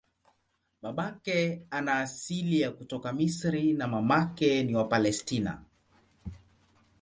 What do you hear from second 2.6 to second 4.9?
ya kutoka Misri na mamake ni wa